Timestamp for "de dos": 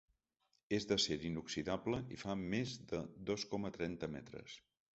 2.93-3.47